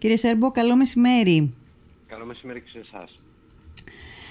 [0.00, 1.54] Κύριε Σέρμπο, καλό μεσημέρι.
[2.08, 3.14] Καλό μεσημέρι και σε εσάς.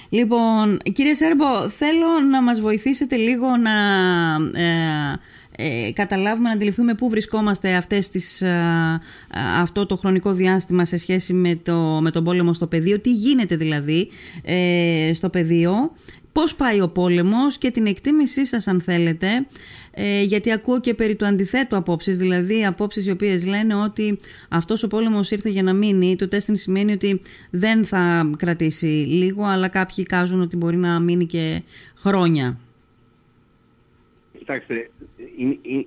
[0.10, 3.72] Λοιπόν, κύριε Σέρμπο, θέλω να μας βοηθήσετε λίγο να
[4.60, 5.20] ε,
[5.62, 9.02] ε, καταλάβουμε, να αντιληφθούμε πού βρισκόμαστε αυτές τις, ε,
[9.60, 13.56] αυτό το χρονικό διάστημα σε σχέση με, το, με τον πόλεμο στο πεδίο, τι γίνεται
[13.56, 14.10] δηλαδή
[14.44, 15.92] ε, στο πεδίο,
[16.32, 19.28] πώς πάει ο πόλεμος και την εκτίμησή σας αν θέλετε,
[20.02, 24.18] ε, γιατί ακούω και περί του αντιθέτου απόψεις, δηλαδή απόψεις οι οποίες λένε ότι
[24.50, 27.20] αυτός ο πόλεμος ήρθε για να μείνει, το τέστην σημαίνει ότι
[27.52, 31.62] δεν θα κρατήσει λίγο, αλλά κάποιοι κάζουν ότι μπορεί να μείνει και
[31.96, 32.60] χρόνια.
[34.38, 34.90] Κοιτάξτε,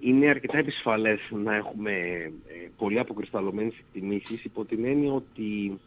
[0.01, 1.93] είναι αρκετά επισφαλές να έχουμε
[2.47, 5.79] ε, πολύ αποκρισταλωμένες εκτιμήσεις υπό την έννοια ότι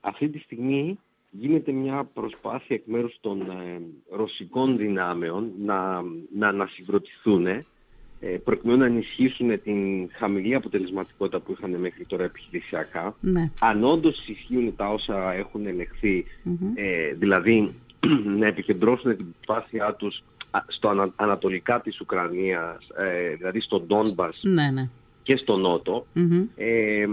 [0.00, 0.98] αυτή τη στιγμή
[1.30, 6.02] γίνεται μια προσπάθεια εκ μέρους των ε, ρωσικών δυνάμεων να,
[6.36, 7.46] να ανασυγκροτηθούν
[8.20, 13.14] ε, προκειμένου να ενισχύσουν την χαμηλή αποτελεσματικότητα που είχαν μέχρι τώρα επιχειρησιακά.
[13.20, 13.50] Ναι.
[13.60, 17.74] Αν όντως ισχύουν τα όσα έχουν ε, δηλαδή
[18.40, 20.22] να επικεντρώσουν την προσπάθειά τους
[20.66, 24.88] στο ανατολικά της Ουκρανίας, ε, δηλαδή στο Ντόνμπας ναι, ναι.
[25.22, 26.06] και στο νοτο
[26.56, 27.06] ε,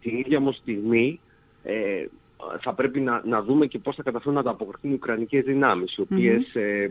[0.00, 1.20] την ίδια όμως στιγμή
[1.62, 2.06] ε,
[2.60, 6.00] θα πρέπει να, να δούμε και πώς θα καταφέρουν να ανταποκριθούν οι Ουκρανικές δυνάμεις, οι
[6.00, 6.90] οποιες ε,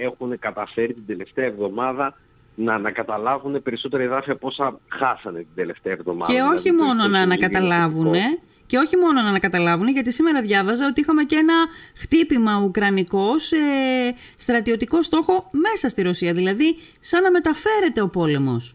[0.00, 2.14] έχουν καταφέρει την τελευταία εβδομάδα
[2.54, 6.32] να ανακαταλάβουν περισσότερα εδάφια από όσα χάσανε την τελευταία εβδομάδα.
[6.32, 8.14] Και όχι δηλαδή, μόνο να ανακαταλάβουν,
[8.66, 11.54] και όχι μόνο να ανακαταλάβουν, γιατί σήμερα διάβαζα ότι είχαμε και ένα
[11.96, 13.56] χτύπημα ουκρανικό σε
[14.36, 16.32] στρατιωτικό στόχο μέσα στη Ρωσία.
[16.32, 18.74] Δηλαδή, σαν να μεταφέρεται ο πόλεμος.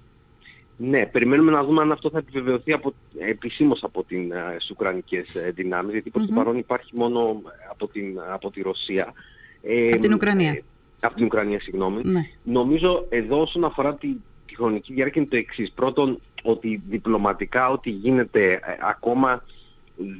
[0.83, 5.51] Ναι, περιμένουμε να δούμε αν αυτό θα επιβεβαιωθεί από, επισήμως από τις ε, Ουκρανικές ε,
[5.55, 9.13] δυνάμεις, γιατί προς το παρόν υπάρχει μόνο από, την, από τη Ρωσία.
[9.61, 10.51] Ε, από την Ουκρανία.
[10.51, 10.63] Ε,
[10.99, 12.01] από την Ουκρανία, συγγνώμη.
[12.03, 12.29] Ναι.
[12.43, 14.07] Νομίζω εδώ όσον αφορά τη,
[14.47, 15.71] τη χρονική διάρκεια είναι το εξής.
[15.71, 18.59] Πρώτον, ότι διπλωματικά ό,τι γίνεται
[18.89, 19.43] ακόμα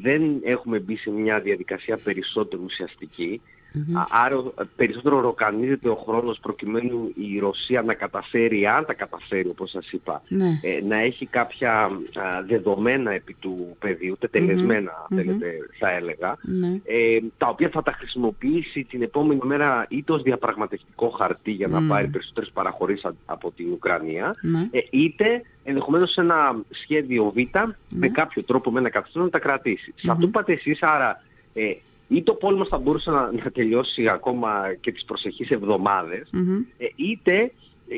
[0.01, 3.41] δεν έχουμε μπει σε μια διαδικασία περισσότερο ουσιαστική.
[4.25, 4.43] Άρα
[4.75, 10.21] περισσότερο ροκανίζεται ο χρόνος προκειμένου η Ρωσία να καταφέρει, αν τα καταφέρει όπως σας είπα,
[10.27, 10.59] ναι.
[10.61, 11.91] ε, να έχει κάποια
[12.47, 16.79] δεδομένα επί του πεδίου, τετελεσμένα θέλετε, θα έλεγα, ναι.
[16.83, 21.81] ε, τα οποία θα τα χρησιμοποιήσει την επόμενη μέρα είτε ως διαπραγματευτικό χαρτί για να
[21.81, 24.67] πάρει περισσότερες παραχωρήσεις από την Ουκρανία, ναι.
[24.71, 27.37] ε, είτε ενδεχομένως σε ένα σχέδιο Β
[27.89, 29.93] με κάποιο τρόπο με ένα καθεστώς να τα κρατήσει.
[29.95, 31.73] Σε αυτό που είπατε εσείς, άρα ε,
[32.11, 36.29] ή το πόλεμο θα μπορούσε να, να τελειώσει ακόμα και τις προσεχείς εβδομάδες,
[36.77, 37.51] ε, είτε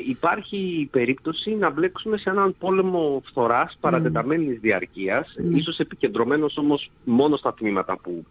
[0.08, 7.38] υπάρχει η περίπτωση να μπλέξουμε σε έναν πόλεμο φθοράς παρατεταμένης διαρκείας, ίσως επικεντρωμένος όμως μόνο
[7.38, 8.26] στα τμήματα που,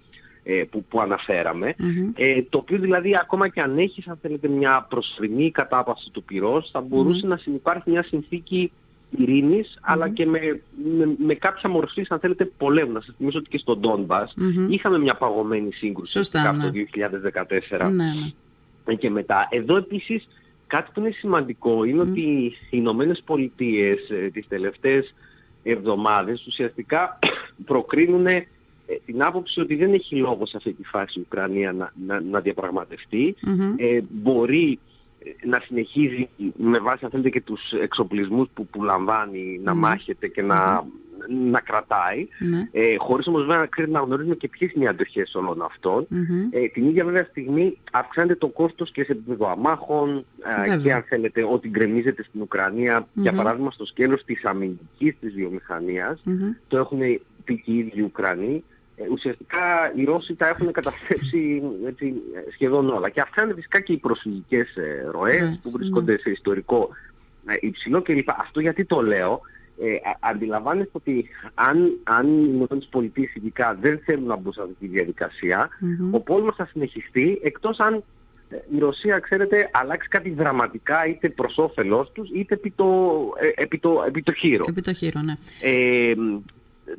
[0.45, 1.75] ε, που, που αναφεραμε
[2.15, 6.71] ε, το οποίο δηλαδή ακόμα και αν έχεις αν θέλετε μια προσωρινή κατάπαυση του πυρός
[6.71, 8.73] θα μπορούσε να συνεπάρχει μια συνθήκη
[9.19, 10.61] ειρηνης αλλά και με,
[11.19, 12.93] με, κάποια μορφή, αν θέλετε, πολέμους.
[12.93, 14.35] Να σας θυμίσω ότι και στον Ντόνμπας
[14.69, 16.65] είχαμε μια παγωμένη σύγκρουση Σωστά, ναι.
[16.65, 16.71] το
[17.79, 18.13] 2014 ναι,
[18.85, 18.95] ναι.
[18.95, 19.49] και μετά.
[19.51, 20.29] Εδώ επίσης
[20.67, 25.15] κάτι που είναι σημαντικό είναι ότι οι Ηνωμένες Πολιτείες ε, τις τελευταίες
[25.63, 27.19] εβδομάδες ουσιαστικά
[27.67, 28.47] προκρίνουν ε,
[29.07, 32.41] την άποψη ότι δεν έχει λόγο σε αυτή τη φάση η Ουκρανία να, να, να
[32.41, 33.35] διαπραγματευτεί.
[33.77, 34.79] Ε, μπορεί
[35.45, 40.43] να συνεχίζει με βάση αν θέλετε και τους εξοπλισμούς που, που λαμβάνει να μάχεται και
[40.43, 40.85] να,
[41.51, 42.27] να κρατάει.
[42.39, 42.69] Ναι.
[42.73, 45.63] ε, χωρίς όμως βέβαια να γνωρίζουμε και ποιες είναι οι αντοχές όλων
[46.51, 50.25] ε, την ίδια βέβαια στιγμή αυξάνεται το κόστος και σε επίπεδο αμάχων
[50.69, 55.35] ε, και αν θέλετε ότι γκρεμίζεται στην Ουκρανία για παράδειγμα στο σκέλος της αμυντικής της
[55.35, 56.21] βιομηχανίας
[56.69, 56.99] το έχουν
[57.45, 62.15] πει και οι ίδιοι Ουκρανοί ε, ουσιαστικά οι Ρώσοι τα έχουν καταστρέψει έτσι,
[62.53, 63.09] σχεδόν όλα.
[63.09, 66.19] Και αυξάνεται φυσικά και οι προσφυγικές ε, ροές ναι, που βρίσκονται ναι.
[66.19, 66.89] σε ιστορικό
[67.47, 68.31] ε, υψηλό κλπ.
[68.31, 69.41] Αυτό γιατί το λέω.
[69.81, 74.87] Ε, αντιλαμβάνεστε ότι αν, αν οι ΗΠΑ ειδικά δεν θέλουν να μπουν σε αυτή τη
[74.87, 75.69] διαδικασία,
[76.11, 78.03] ο πόλεμος θα συνεχιστεί εκτός αν
[78.75, 83.21] η Ρωσία, ξέρετε, αλλάξει κάτι δραματικά είτε προς όφελός τους είτε επί το,
[83.55, 84.65] επί το, επί το χείρο.
[84.69, 85.37] Επί το χείρο, ναι.
[85.61, 86.15] Ε,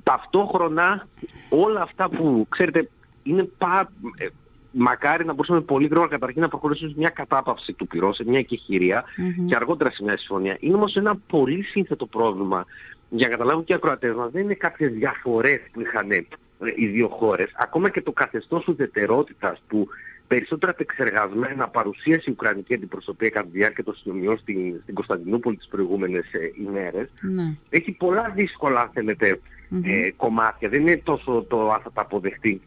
[0.03, 1.07] ταυτόχρονα
[1.49, 2.89] όλα αυτά που ξέρετε
[3.23, 3.91] είναι πά...
[4.17, 4.27] Ε,
[4.71, 8.39] μακάρι να μπορούσαμε πολύ γρήγορα καταρχήν να προχωρήσουμε σε μια κατάπαυση του πυρός, σε μια
[8.39, 9.03] εκεχηρία
[9.47, 10.57] και αργότερα σε μια συμφωνία.
[10.59, 12.65] Είναι όμως ένα πολύ σύνθετο πρόβλημα
[13.09, 14.31] για να καταλάβουν και οι ακροατές μας.
[14.31, 16.25] Δεν είναι κάποιες διαφορές που είχαν ε,
[16.75, 17.51] οι δύο χώρες.
[17.55, 19.87] Ακόμα και το καθεστώς ουδετερότητας που
[20.27, 25.67] περισσότερα επεξεργασμένα παρουσίασε η Ουκρανική αντιπροσωπεία κατά τη διάρκεια των συνομιών στην, στην Κωνσταντινούπολη τις
[25.67, 27.09] προηγούμενες ε, ημέρες.
[27.21, 27.55] Ναι.
[27.69, 29.39] Έχει πολλά δύσκολα, αν θέλετε,
[29.83, 30.69] ε, κομμάτια.
[30.69, 32.61] Δεν είναι τόσο το αν θα τα αποδεχτεί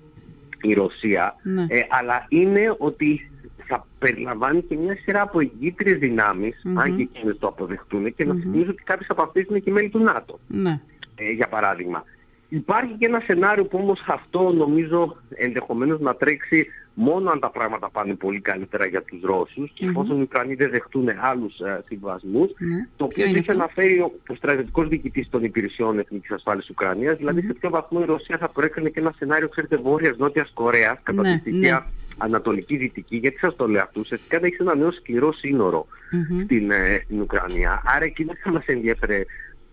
[0.63, 1.67] η Ρωσία, ναι.
[1.69, 3.31] ε, αλλά είναι ότι
[3.67, 8.35] θα περιλαμβάνει και μια σειρά από εγκύτριες δυνάμεις, αν και εκείνες το αποδεχτούν, και να
[8.35, 10.81] θυμίζω ότι κάποιες από αυτές είναι και μέλη του ΝΑΤΟ, ναι.
[11.15, 12.05] ε, για παράδειγμα.
[12.49, 16.67] Υπάρχει και ένα σενάριο που όμως αυτό νομίζω ενδεχομένως να τρέξει
[16.99, 20.71] μόνο αν τα πράγματα πάνε πολύ καλύτερα για τους Ρώσους και εφόσον οι Ουκρανοί δεν
[20.71, 22.89] δεχτούν άλλους ε, συμβασμούς, ναι.
[22.97, 27.53] το οποίο έχει αναφέρει ο, ο στρατιωτικός διοικητής των υπηρεσιών εθνικής ασφάλειας Ουκρανίας, δηλαδή σε
[27.53, 31.53] ποιο βαθμό η Ρωσία θα προέκρινε και ένα σενάριο, ξέρετε, βόρειας-νότιας Κορέας, κατά ναι, τη
[31.53, 31.79] ναι.
[32.19, 35.87] ανατολική-δυτική, γιατί σας το λέω αυτό, ουσιαστικά έχεις ένα νέο σκληρό σύνορο
[36.45, 37.83] στην, ε, στην Ουκρανία.
[37.85, 39.25] Άρα εκεί δεν θα μας ενδιαφέρε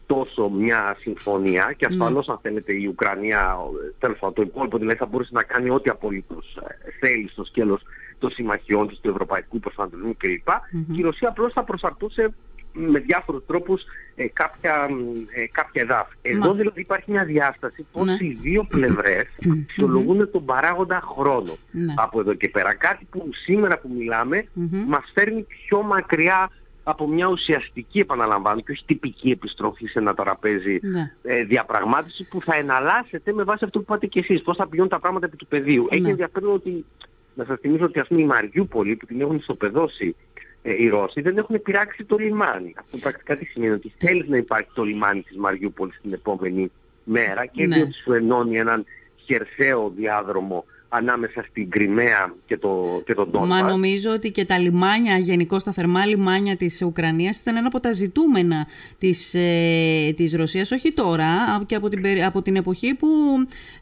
[0.05, 3.57] τόσο μια συμφωνία και ασφαλώς αν θέλετε η Ουκρανία,
[4.00, 7.81] τέλος πάντων το υπόλοιπο δηλαδή θα μπορούσε να κάνει ό,τι απολύτως ε, θέλει στο σκέλος
[8.19, 10.47] των συμμαχιών της, του ευρωπαϊκού προσανατολισμού κλπ.
[10.94, 12.33] Και η Ρωσία απλώς θα προσαρτούσε
[12.73, 13.83] με διάφορους τρόπους
[14.15, 14.89] ε, κάποια,
[15.35, 16.15] ε, κάποια εδάφη.
[16.21, 18.17] Εδώ δηλαδή υπάρχει μια διάσταση πως ναι.
[18.19, 19.27] οι δύο πλευρές
[19.61, 21.94] αξιολογούν τον παράγοντα χρόνο ναι.
[21.95, 22.73] από εδώ και πέρα.
[22.73, 24.45] Κάτι που σήμερα που μιλάμε
[24.88, 26.49] μας φέρνει πιο μακριά
[26.83, 31.12] από μια ουσιαστική επαναλαμβάνω και όχι τυπική επιστροφή σε ένα τραπέζι ναι.
[31.24, 34.89] ε, διαπραγμάτευση που θα εναλλάσσεται με βάση αυτό που είπατε και εσείς, πώς θα πηγαίνουν
[34.89, 35.88] τα πράγματα επί του πεδίου.
[35.89, 35.97] Ναι.
[35.97, 36.85] Έχει ενδιαφέρον ότι,
[37.33, 40.15] να σας θυμίσω ότι ας πούμε η Μαριούπολη που την έχουν ισοπεδώσει
[40.62, 42.74] ε, οι Ρώσοι δεν έχουν πειράξει το λιμάνι.
[42.80, 46.71] Αυτό πρακτικά τι σημαίνει ότι θέλει να υπάρχει το λιμάνι της Μαριούπολης την επόμενη
[47.03, 47.75] μέρα και ναι.
[47.75, 48.85] διότι σου ενώνει έναν
[49.25, 50.65] χερσαίο διάδρομο
[50.95, 53.62] ανάμεσα στην Κρυμαία και, το, και τον Ντόνμπας.
[53.62, 57.80] Μα νομίζω ότι και τα λιμάνια, γενικώ τα θερμά λιμάνια της Ουκρανίας ήταν ένα από
[57.80, 58.68] τα ζητούμενα
[58.98, 61.28] της, ε, της Ρωσίας, όχι τώρα,
[61.66, 63.07] και από την, από την εποχή που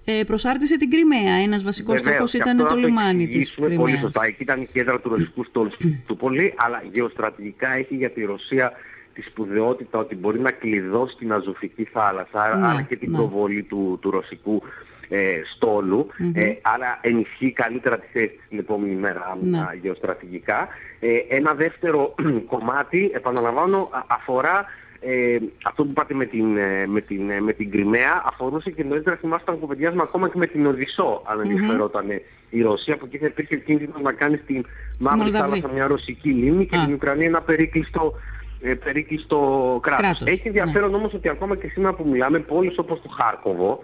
[0.06, 1.34] ε, προσάρτησε την Κρυμαία.
[1.44, 3.78] Ένας βασικός στόχος ήταν το, λιμάνι της Κρυμαίας.
[3.78, 4.26] Πολύ σωστά.
[4.26, 5.72] Εκεί ήταν η κέντρα του ρωσικού στόλου
[6.08, 8.72] του πολύ, αλλά γεωστρατηγικά έχει για τη Ρωσία
[9.14, 13.18] τη σπουδαιότητα ότι μπορεί να κλειδώσει την Αζωφική θάλασσα, ναι, αλλά και την ναι.
[13.18, 14.62] προβολή του, του ρωσικού
[15.10, 19.60] ε, στόλου, ε, άρα ενισχύει καλύτερα τη θέση την επόμενη μέρα ναι.
[19.82, 20.68] γεωστρατηγικά.
[21.00, 22.16] Ε, ένα δεύτερο
[22.54, 24.66] κομμάτι, επαναλαμβάνω, αφορά
[25.04, 28.84] ε, αυτό που είπατε με την, ε, με την, ε, με την Κρυμαία αφορούσε και
[28.84, 32.06] νωρίτερα θυμάστε όταν κουβεντιάζουμε ακόμα και με την Οδυσσό αν ενδιαφερόταν
[32.50, 34.66] η Ρωσία που εκεί θα υπήρχε κίνδυνο να κάνει στην
[35.00, 38.41] Μαύρη Θάλασσα μια ρωσική λίμνη και την Ουκρανία ένα περίκλειστο ε,
[38.84, 40.06] περίκλειστο κράτος.
[40.06, 40.28] κράτος.
[40.28, 40.96] Έχει ενδιαφέρον ναι.
[40.96, 43.82] όμως ότι ακόμα και σήμερα που μιλάμε πόλεις όπως το Χάρκοβο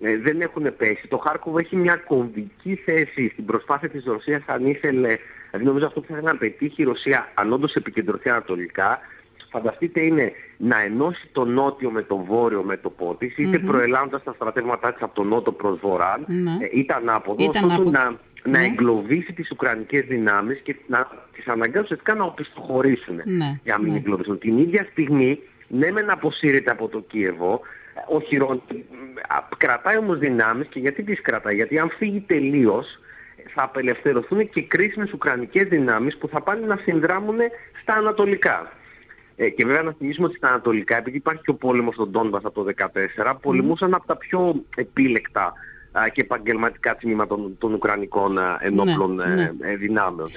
[0.00, 1.08] ε, δεν έχουν πέσει.
[1.08, 5.18] Το Χάρκοβο έχει μια κομβική θέση στην προσπάθεια της Ρωσίας αν ήθελε,
[5.50, 9.00] δηλαδή νομίζω αυτό που θα να πετύχει η Ρωσία αν όντως επικεντρωθεί ανατολικά,
[9.50, 13.66] φανταστείτε είναι να ενώσει το νότιο με το βόρειο με το πότης, είτε mm-hmm.
[13.66, 16.62] προελάβοντας τα στρατεύματά της από τον νότο προς βορρά, mm-hmm.
[16.62, 18.66] ε, είτε ανάποδο, ώστε να, να ναι.
[18.66, 23.60] εγκλωβίσει τις ουκρανικές δυνάμεις και να τις αναγκάσει ουσιαστικά να οπισθοχωρήσουν ναι.
[23.64, 23.98] για να μην ναι.
[23.98, 24.38] εγκλωβίσουν.
[24.38, 25.38] Την ίδια στιγμή,
[25.68, 27.60] ναι με να αποσύρεται από το Κίεβο,
[28.08, 28.62] ο Χιρόν
[29.56, 32.98] κρατάει όμως δυνάμεις και γιατί τις κρατάει, γιατί αν φύγει τελείως
[33.54, 37.36] θα απελευθερωθούν και κρίσιμες ουκρανικές δυνάμεις που θα πάνε να συνδράμουν
[37.82, 38.72] στα ανατολικά.
[39.36, 42.44] Ε, και βέβαια να θυμίσουμε ότι στα ανατολικά, επειδή υπάρχει και ο πόλεμος στον Τόνμπας
[42.44, 42.72] από το
[43.24, 45.52] 2014, πολεμούσαν από τα πιο επίλεκτα
[46.12, 49.50] και επαγγελματικά τμήματα των, των Ουκρανικών ενόπλων ναι, ναι.
[49.60, 50.28] Ε, δυνάμεων.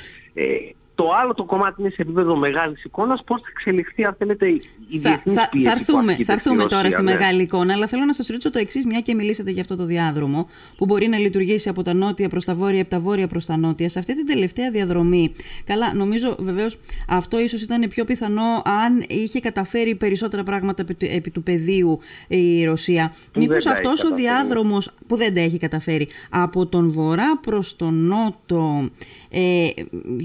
[0.99, 4.47] Ε, το άλλο το κομμάτι είναι σε επίπεδο μεγάλης εικόνας, πώς θα εξελιχθεί, αν θέλετε,
[4.47, 5.65] η διεθνής θα, πίεση.
[5.65, 7.11] Θα έρθουμε, θα έρθουμε τώρα στη ναι.
[7.11, 9.85] μεγάλη εικόνα, αλλά θέλω να σας ρωτήσω το εξής, μια και μιλήσατε για αυτό το
[9.85, 10.47] διάδρομο,
[10.77, 13.57] που μπορεί να λειτουργήσει από τα νότια προς τα βόρεια, από τα βόρεια προς τα
[13.57, 13.89] νότια.
[13.89, 15.31] Σε αυτή την τελευταία διαδρομή,
[15.63, 21.43] καλά, νομίζω βεβαίως αυτό ίσως ήταν πιο πιθανό αν είχε καταφέρει περισσότερα πράγματα επί του
[21.43, 23.13] πεδίου η Ρωσία.
[23.35, 28.89] Μήπως αυτός ο διάδρομος που δεν τα έχει καταφέρει από τον βορρά προς τον νότο
[29.29, 29.67] ε,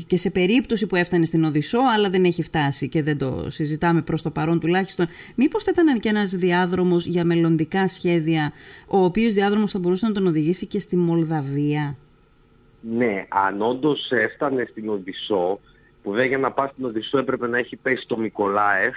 [0.07, 0.31] και σε
[0.67, 4.31] περίπτωση που έφτανε στην Οδυσσό αλλά δεν έχει φτάσει και δεν το συζητάμε προς το
[4.31, 8.53] παρόν τουλάχιστον μήπως θα ήταν και ένας διάδρομος για μελλοντικά σχέδια
[8.87, 11.97] ο οποίος διάδρομος θα μπορούσε να τον οδηγήσει και στη Μολδαβία;
[12.81, 15.61] Ναι, αν όντως έφτανε στην Οδυσσό
[16.05, 18.95] που βέβαια για να πάει στην Οδυσσό έπρεπε να έχει πέσει το Μικολάεφ,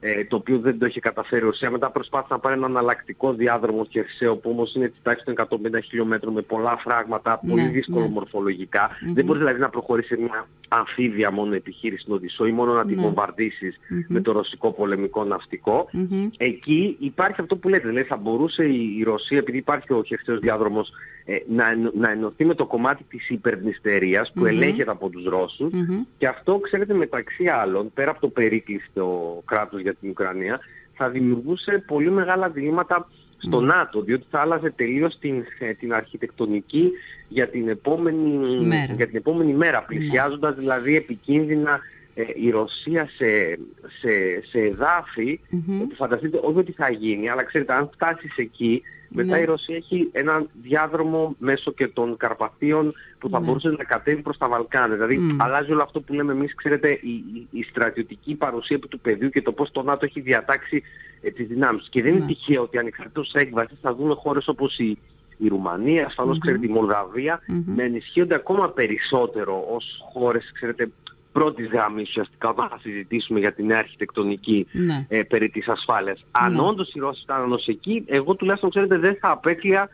[0.00, 1.70] ε, το οποίο δεν το είχε καταφέρει ο Ρωσία.
[1.70, 5.80] Μετά προσπάθησε να πάρει ένα αναλλακτικό διάδρομο χερσαίο, που όμως είναι της τάξης των 150
[5.84, 8.08] χιλιόμετρων με πολλά φράγματα, πολύ ναι, δύσκολο ναι.
[8.08, 8.90] μορφολογικά.
[9.14, 12.96] Δεν μπορείς δηλαδή να προχωρήσει μια αμφίβια μόνο επιχείρηση στην Οδυσσό ή μόνο να την
[12.96, 13.02] ναι.
[13.02, 15.90] βομβαρδισεις με το ρωσικό πολεμικό ναυτικό.
[16.36, 20.92] Εκεί υπάρχει αυτό που λέτε, δηλαδή θα μπορούσε η Ρωσία, επειδή υπάρχει ο χερσαίος διάδρομος,
[21.24, 21.64] ε, να,
[21.94, 25.72] να ενωθεί με το κομμάτι της υπερνηστερίας που ελέγχεται από τους Ρώσους
[26.18, 30.60] και αυτό, ξέρετε, μεταξύ άλλων, πέρα από το περίκλειστο κράτος για την Ουκρανία,
[30.94, 36.90] θα δημιουργούσε πολύ μεγάλα διλήμματα στο ΝΑΤΟ, διότι θα άλλαζε τελείως την, ε, την αρχιτεκτονική
[37.28, 41.80] για την επόμενη μέρα, για την επόμενη μέρα πλησιάζοντας δηλαδή επικίνδυνα
[42.20, 43.58] ε, η Ρωσία σε,
[44.00, 49.36] σε, σε εδάφη που φανταστείτε όχι ότι θα γίνει, αλλά ξέρετε αν φτάσει εκεί μετά
[49.36, 49.42] ναι.
[49.42, 53.46] η Ρωσία έχει έναν διάδρομο μέσω και των Καρπαθίων που θα ναι.
[53.46, 54.96] μπορούσε να κατέβει προς τα Βαλκάνια.
[54.96, 59.42] Δηλαδή αλλάζει όλο αυτό που λέμε εμείς, ξέρετε, η, η, στρατιωτική παρουσία του πεδίου και
[59.42, 60.82] το πώς το ΝΑΤΟ έχει διατάξει
[61.22, 61.86] ε, τις δυνάμεις.
[61.90, 62.26] Και δεν είναι ναι.
[62.26, 64.98] τυχαίο ότι ανεξαρτήτως έκβασης θα δούμε χώρες όπως η,
[65.38, 66.40] η Ρουμανία, ασφαλώς mm-hmm.
[66.40, 67.74] ξέρετε η Μολδαβία, mm-hmm.
[67.76, 70.90] να ενισχύονται ακόμα περισσότερο ως χώρες, ξέρετε,
[71.32, 75.06] πρώτης γραμμής ουσιαστικά όταν θα συζητήσουμε για την αρχιτεκτονική ναι.
[75.08, 76.18] ε, περί της ασφάλειας.
[76.18, 76.46] Ναι.
[76.46, 79.88] Αν όντως οι Ρώσοι φτάνουν ως εκεί, εγώ τουλάχιστον ξέρετε δεν θα απέκλεια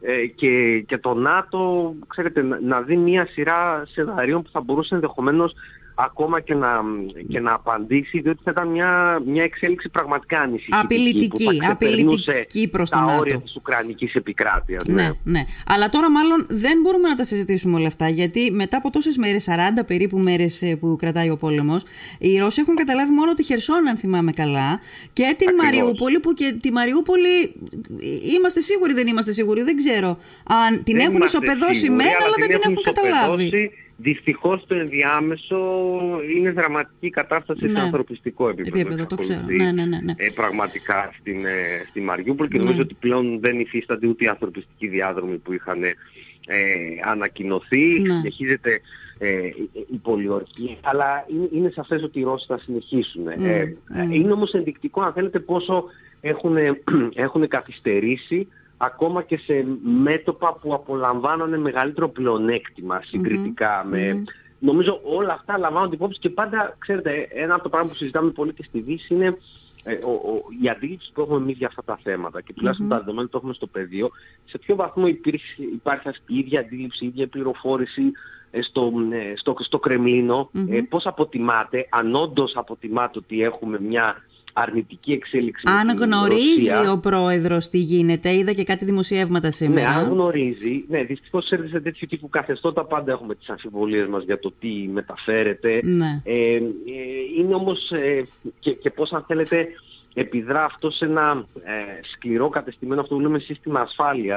[0.00, 4.94] ε, και, και το ΝΑΤΟ ξέρετε, να, να δει μια σειρά σενάριων που θα μπορούσε
[4.94, 5.54] ενδεχομένως
[5.94, 6.82] ακόμα και να,
[7.28, 10.80] και να απαντήσει, διότι θα ήταν μια, μια εξέλιξη πραγματικά ανησυχητική.
[10.82, 14.84] Απειλητική, που θα απειλητική προς τα όρια της Ουκρανικής επικράτειας.
[14.84, 15.02] Ναι.
[15.02, 15.44] ναι, ναι.
[15.66, 19.48] Αλλά τώρα μάλλον δεν μπορούμε να τα συζητήσουμε όλα αυτά, γιατί μετά από τόσες μέρες,
[19.78, 21.84] 40 περίπου μέρες ε, που κρατάει ο πόλεμος,
[22.18, 24.80] οι Ρώσοι έχουν καταλάβει μόνο τη Χερσόν, αν θυμάμαι καλά,
[25.12, 25.64] και την Ακριβώς.
[25.64, 27.54] Μαριούπολη, που και τη Μαριούπολη
[28.34, 32.48] είμαστε σίγουροι, δεν είμαστε σίγουροι, δεν ξέρω αν την δεν έχουν ισοπεδώσει μένα, αλλά δεν
[32.48, 33.70] την έχουν καταλάβει.
[33.96, 35.58] Δυστυχώς το ενδιάμεσο
[36.36, 37.78] είναι δραματική κατάσταση ναι.
[37.78, 38.78] σε ανθρωπιστικό επίπεδο.
[38.78, 39.40] επίπεδο το ξέρω.
[39.46, 40.14] Ναι, ναι, ναι, ναι.
[40.16, 42.64] Ε, πραγματικά στην, ε, στη Μαριούπολη και ναι.
[42.64, 45.94] νομίζω ότι πλέον δεν υφίστανται ούτε οι ανθρωπιστικοί διάδρομοι που είχαν ε,
[47.04, 48.00] ανακοινωθεί.
[48.00, 48.14] Ναι.
[48.14, 48.80] Συνεχίζεται
[49.18, 49.46] ε,
[49.92, 53.22] η πολιορκία, αλλά είναι, είναι σαφές ότι οι Ρώσοι θα συνεχίσουν.
[53.22, 54.16] Ναι, ε, ναι.
[54.16, 55.84] Είναι όμως ενδεικτικό αν θέλετε πόσο
[56.20, 56.56] έχουν,
[57.14, 58.48] έχουν καθυστερήσει
[58.84, 63.00] ακόμα και σε μέτωπα που απολαμβάνουν μεγαλύτερο πλεονέκτημα
[63.84, 64.22] με...
[64.58, 68.52] Νομίζω όλα αυτά λαμβάνονται υπόψη και πάντα, ξέρετε, ένα από τα πράγματα που συζητάμε πολύ
[68.52, 69.36] και στη Δύση είναι
[69.84, 72.98] ε, ο, ο, η αντίληψη που έχουμε εμείς για αυτά τα θέματα και τουλάχιστον τα
[72.98, 74.10] δεδομένα που έχουμε στο πεδίο,
[74.44, 78.02] σε ποιο βαθμό υπήρχε, υπάρχει η ίδια αντίληψη, η ίδια πληροφόρηση
[78.50, 84.22] ε, στο, ε, στο, στο Κρεμλίνο, ε, πώς αποτιμάται, αν όντως αποτιμάται ότι έχουμε μια
[84.52, 85.64] αρνητική εξέλιξη.
[85.66, 89.90] Αν γνωρίζει ο πρόεδρος τι γίνεται, είδα και κάτι δημοσιεύματα σήμερα.
[89.90, 90.84] Ναι, αν γνωρίζει.
[90.88, 95.80] Ναι, δυστυχώς σε τέτοιου τύπου καθεστώτα πάντα έχουμε τις αμφιβολίες μας για το τι μεταφέρεται.
[95.84, 96.20] Ναι.
[96.24, 96.60] Ε, ε,
[97.38, 98.22] είναι όμως ε,
[98.60, 99.68] και, και πώς αν θέλετε
[100.14, 103.88] επιδρά αυτό σε ένα ε, σκληρό κατεστημένο αυτό που λέμε σύστημα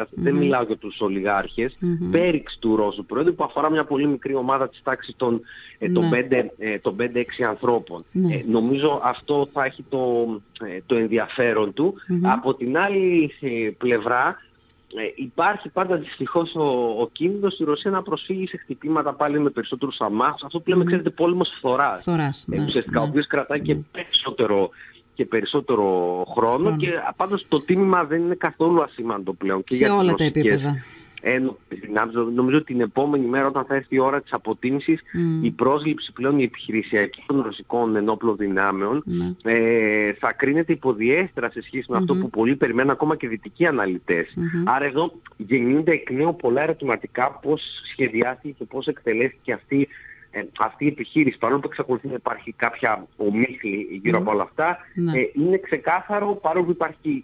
[0.09, 2.07] δεν μιλάω για τους ολιγάρχες, mm-hmm.
[2.11, 5.41] πέριξ του Ρώσου Πρόεδρου που αφορά μια πολύ μικρή ομάδα της τάξης των,
[5.79, 6.47] ε, των, 5, ναι.
[6.57, 8.05] ε, 5-6 ανθρώπων.
[8.11, 8.33] Ναι.
[8.33, 10.27] Ε, νομίζω αυτό θα έχει το,
[10.61, 11.93] ε, το ενδιαφέρον του.
[12.21, 13.31] Από την άλλη
[13.77, 14.39] πλευρά
[15.15, 16.63] υπάρχει πάντα δυστυχώς ο,
[17.01, 20.43] ο κίνδυνος στη Ρωσία να προσφύγει σε χτυπήματα πάλι με περισσότερους αμάχους.
[20.43, 20.85] Αυτό που λέμε, mm.
[20.85, 22.01] ξέρετε, πόλεμος φθοράς.
[22.01, 24.69] Φθοράς, ναι, ουσιαστικά, ο οποίος κρατάει και περισσότερο
[25.15, 25.83] και περισσότερο
[26.35, 29.63] χρόνο και πάντως το τίμημα δεν είναι καθόλου ασήμαντο πλέον.
[29.63, 30.75] Και σε για όλα τα επίπεδα.
[32.33, 35.01] Νομίζω ότι την επόμενη μέρα όταν θα έρθει η ώρα της αποτίμησης
[35.41, 39.33] η πρόσληψη πλέον η επιχειρησιακή των ρωσικών ενόπλων δυνάμεων ναι.
[39.43, 43.65] ε, θα κρίνεται υποδιέστερα σε σχέση με αυτό που πολλοί περιμένουν ακόμα και δυτικοί
[44.65, 49.87] Άρα εδώ γεννιούνται εκ νέου πολλά ερωτηματικά πώς σχεδιάστηκε και πώς εκτελέστηκε αυτή
[50.35, 54.77] ε, αυτή η επιχείρηση, παρόλο που εξακολουθεί να υπάρχει κάποια ομίχλη γύρω από όλα αυτά,
[54.93, 55.19] ναι.
[55.19, 57.23] ε, είναι ξεκάθαρο, παρόλο που υπάρχει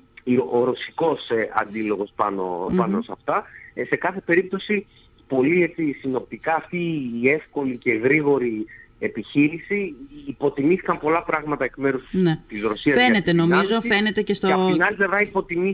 [0.51, 4.85] ο ρωσικός ε, αντίλογος πάνω, πάνω σε αυτά, ε, σε κάθε περίπτωση
[5.27, 8.65] πολύ έτσι, συνοπτικά αυτή η εύκολη και γρήγορη
[9.03, 9.95] επιχείρηση
[10.27, 12.39] υποτιμήθηκαν πολλά πράγματα εκ μέρους ναι.
[12.47, 13.03] της Ρωσίας.
[13.03, 14.47] Φαίνεται νομίζω, φαίνεται και στο...
[14.47, 15.21] Και από την άλλη πλευρά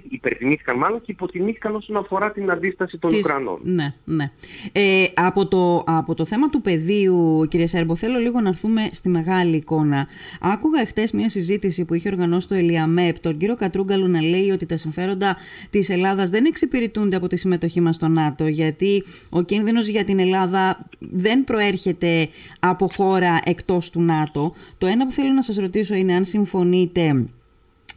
[0.10, 3.20] υπερτιμήθηκαν μάλλον και υποτιμήθηκαν όσον αφορά την αντίσταση των της...
[3.20, 3.60] Ουκρανών.
[3.64, 4.32] Ναι, ναι.
[4.72, 9.10] Ε, από, το, από το θέμα του πεδίου, κύριε Σέρμπο, θέλω λίγο να έρθουμε στη
[9.10, 10.08] μεγάλη εικόνα.
[10.42, 14.66] Άκουγα εχθές μια συζήτηση που είχε οργανώσει το Ελιαμέπ, τον κύριο Κατρούγκαλου να λέει ότι
[14.66, 15.38] τα συμφέροντα
[15.70, 20.20] της Ελλάδας δεν εξυπηρετούνται από τη συμμετοχή μας στο ΝΑΤΟ, γιατί ο κίνδυνος για την
[20.20, 22.30] Ελλάδα δεν προέρχεται
[22.60, 24.54] από χώρα χώρα εκτός του ΝΑΤΟ.
[24.78, 27.26] Το ένα που θέλω να σας ρωτήσω είναι αν συμφωνείτε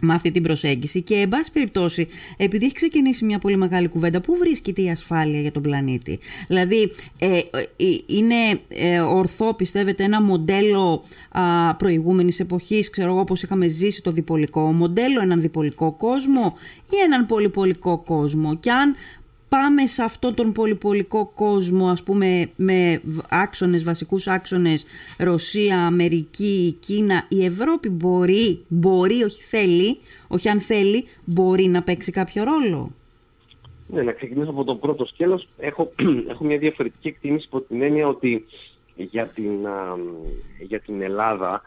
[0.03, 4.21] με αυτή την προσέγγιση και εν πάση περιπτώσει επειδή έχει ξεκινήσει μια πολύ μεγάλη κουβέντα
[4.21, 7.43] πού βρίσκεται η ασφάλεια για τον πλανήτη; Δηλαδή ε, ε,
[8.07, 14.11] είναι ε, ορθό πιστεύετε ένα μοντέλο α, προηγούμενης εποχής ξέρω εγώ όπως είχαμε ζήσει το
[14.11, 16.55] διπολικό μοντέλο έναν διπολικό κόσμο
[16.91, 18.95] ή έναν πολυπολικό κόσμο; Και αν
[19.50, 24.87] πάμε σε αυτόν τον πολυπολικό κόσμο, ας πούμε, με άξονες, βασικούς άξονες,
[25.19, 32.12] Ρωσία, Αμερική, Κίνα, η Ευρώπη μπορεί, μπορεί, όχι θέλει, όχι αν θέλει, μπορεί να παίξει
[32.12, 32.90] κάποιο ρόλο.
[33.87, 35.49] Ναι, να ξεκινήσω από το πρώτο σκέλος.
[35.59, 35.92] Έχω,
[36.30, 38.45] έχω μια διαφορετική εκτίμηση από την έννοια ότι
[38.97, 39.50] για την,
[40.61, 41.62] για την Ελλάδα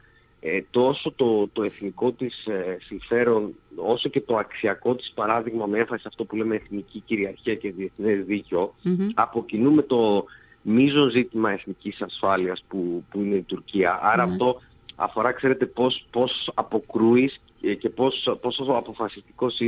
[0.45, 5.79] ε, τόσο το, το εθνικό της ε, συμφέρον όσο και το αξιακό της παράδειγμα με
[5.79, 9.83] έμφαση σε αυτό που λέμε εθνική κυριαρχία και διεθνές δίκαιο mm-hmm.
[9.87, 10.25] το,
[10.61, 13.99] μείζον ζήτημα εθνικής ασφάλειας που, που είναι η Τουρκία.
[14.01, 14.61] Άρα αυτό
[14.95, 17.39] αφορά, ξέρετε, πώς, πώς αποκρούεις
[17.79, 19.59] και πώς, πόσο αποφασιστικός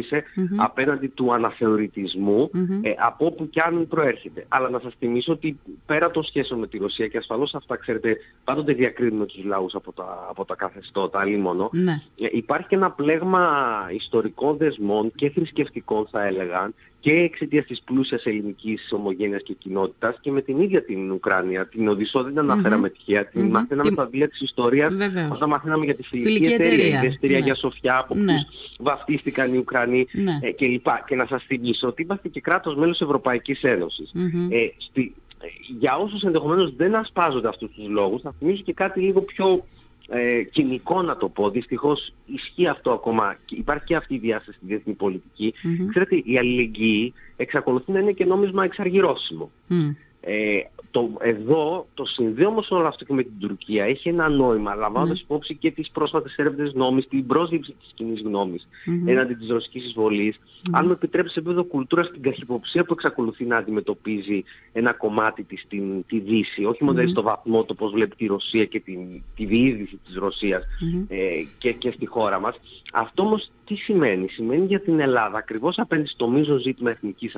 [0.56, 2.50] απέναντι του αναθεωρητισμού
[2.82, 4.46] ε, από όπου κι αν προέρχεται.
[4.48, 8.18] Αλλά να σας θυμίσω ότι πέρα των σχέσεων με τη Ρωσία και ασφαλώς αυτά ξέρετε
[8.44, 12.02] πάντοτε διακρίνουμε τους λαούς από τα, από τα καθεστώτα, αλλή μόνο, ναι.
[12.20, 13.50] ε, υπάρχει και ένα πλέγμα
[13.94, 16.74] ιστορικών δεσμών και θρησκευτικών θα έλεγαν
[17.06, 21.66] και εξαιτίας της πλούσιας ελληνικής ομογένειας και κοινότητας και με την ίδια την Ουκρανία.
[21.66, 22.98] Την Οδυσσό δεν την αναφέραμε mm-hmm.
[23.06, 23.50] τυχαία, την mm-hmm.
[23.50, 24.94] μαθαίναμε στα βιβλία της ιστορίας
[25.32, 27.46] όταν μαθαίναμε για τη φιλική, εταιρεία, η εταιρεία ναι.
[27.46, 28.34] για Σοφιά, από ναι.
[28.80, 30.40] βαφτίστηκαν οι Ουκρανοί ναι.
[30.42, 30.88] ε, κλπ.
[31.08, 34.12] Και να σας θυμίσω ότι είμαστε και κράτος μέλος Ευρωπαϊκής Ένωσης.
[34.16, 34.52] Mm-hmm.
[34.52, 35.48] Ε, στη, ε,
[35.80, 39.66] για όσους ενδεχομένως δεν ασπάζονται αυτούς τους λόγους, θα θυμίσω και κάτι λίγο πιο
[40.10, 41.50] ε, κοινικό να το πω.
[41.50, 43.38] Δυστυχώς ισχύει αυτό ακόμα.
[43.50, 45.54] Υπάρχει και αυτή η διάσταση στη διεθνή πολιτική.
[45.56, 45.86] Mm-hmm.
[45.90, 49.52] Ξέρετε, η αλληλεγγύη εξακολουθεί να είναι και νόμισμα εξαργυρώσιμο.
[49.70, 49.96] Mm.
[50.28, 50.60] Ε,
[50.92, 55.20] το, εδώ το συνδέω όμως όλο αυτό και με την Τουρκία έχει ένα νόημα, λαμβάνοντας
[55.20, 55.22] mm.
[55.22, 59.08] υπόψη και τις πρόσφατες έρευνες νόμης, την πρόσληψη της κοινής γνώμης mm-hmm.
[59.10, 60.36] έναντι της ρωσικής εισβολής.
[60.36, 60.70] Mm-hmm.
[60.72, 65.62] Αν με επιτρέψει σε επίπεδο κουλτούρας στην καχυποψία που εξακολουθεί να αντιμετωπίζει ένα κομμάτι της
[65.62, 67.10] στην, τη Δύση, όχι μόνο mm-hmm.
[67.10, 69.00] στο βαθμό το πώς βλέπει τη Ρωσία και την,
[69.36, 70.64] τη διείσδυση της Ρωσίας
[71.08, 71.18] ε,
[71.60, 72.60] και, και στη χώρα μας.
[72.94, 77.36] Αυτό όμως τι σημαίνει; Σημαίνει για την Ελλάδα ακριβώς απέναντι στο μείζον ζήτημα εθνικής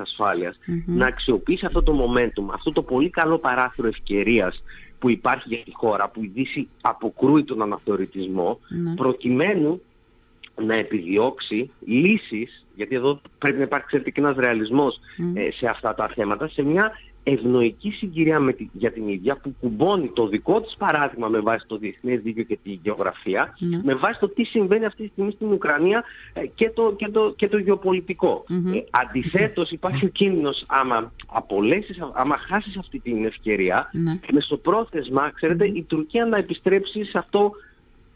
[0.86, 4.62] να αξιοποιήσει αυτό το momentum, αυτό το πολύ καλό παράθυρο ευκαιρίας
[4.98, 8.94] που υπάρχει για τη χώρα, που η Δύση αποκρούει τον αναθεωρητισμό, ναι.
[8.94, 9.80] προκειμένου
[10.66, 15.00] να επιδιώξει λύσεις, γιατί εδώ πρέπει να υπάρξει και ένας ρεαλισμός
[15.34, 16.92] ε, σε αυτά τα θέματα, σε μια
[17.32, 21.66] ευνοϊκή συγκυρία με τη, για την ίδια που κουμπώνει το δικό της παράδειγμα με βάση
[21.66, 23.80] το διεθνές δίκαιο και τη γεωγραφία, ναι.
[23.84, 27.32] με βάση το τι συμβαίνει αυτή τη στιγμή στην Ουκρανία ε, και, το, και, το,
[27.36, 28.44] και το γεωπολιτικό.
[28.48, 28.74] Mm-hmm.
[28.74, 34.18] Ε, αντιθέτως υπάρχει ο κίνδυνος άμα απολέσεις, άμα χάσεις αυτή την ευκαιρία, ναι.
[34.32, 37.52] μεσοπρόθεσμα, ξέρετε, η Τουρκία να επιστρέψει σε αυτό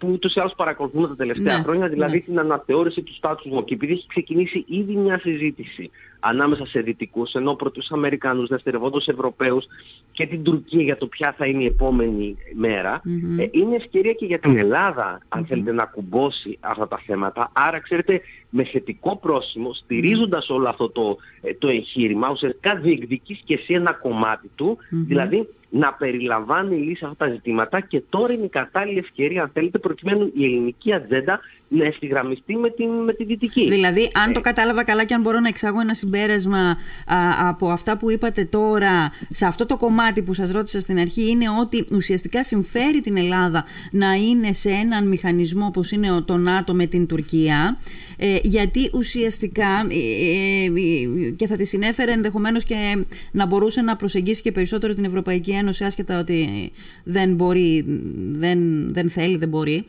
[0.03, 2.21] που ούτως ή άλλως παρακολουθούμε τα τελευταία ναι, χρόνια, δηλαδή ναι.
[2.21, 3.65] την αναθεώρηση του status quo.
[3.65, 5.91] Και επειδή έχει ξεκινήσει ήδη μια συζήτηση
[6.21, 9.67] ανάμεσα σε δυτικούς, ενώ πρώτους Αμερικανούς, δευτερευόντως Ευρωπαίους
[10.13, 13.03] και την Τουρκία για το ποια θα είναι η επόμενη μέρα,
[13.39, 17.51] ε, είναι ευκαιρία και για την Ελλάδα, αν θέλετε, να κουμπώσει αυτά τα θέματα.
[17.53, 18.21] Άρα, ξέρετε,
[18.55, 23.93] με θετικό πρόσημο, στηρίζοντας όλο αυτό το, ε, το εγχείρημα, ουσιαστικά διεκδικείς και εσύ ένα
[23.93, 29.43] κομμάτι του, δηλαδή να περιλαμβάνει λύση αυτά τα ζητήματα και τώρα είναι η κατάλληλη ευκαιρία,
[29.43, 33.69] αν θέλετε, προκειμένου η ελληνική ατζέντα να ευθυγραμμιστεί με, την, με τη δυτική.
[33.69, 34.43] Δηλαδή, αν το ε.
[34.43, 36.77] κατάλαβα καλά και αν μπορώ να εξάγω ένα συμπέρασμα
[37.49, 41.45] από αυτά που είπατε τώρα, σε αυτό το κομμάτι που σας ρώτησα στην αρχή, είναι
[41.61, 46.87] ότι ουσιαστικά συμφέρει την Ελλάδα να είναι σε έναν μηχανισμό όπως είναι το ΝΑΤΟ με
[46.87, 47.79] την Τουρκία,
[48.17, 54.43] ε, γιατί ουσιαστικά, ε, ε, και θα τη συνέφερε ενδεχομένως και να μπορούσε να προσεγγίσει
[54.43, 56.71] και περισσότερο την Ευρωπαϊκή Ένωση, άσχετα ότι
[57.05, 57.85] δεν μπορεί,
[58.33, 59.85] δεν, δεν θέλει, δεν μπορεί,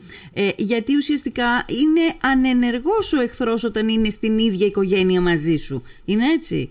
[0.56, 5.82] γιατί ουσιαστικά είναι ανενεργός ο εχθρός όταν είναι στην ίδια οικογένεια μαζί σου.
[6.04, 6.70] Είναι έτσι;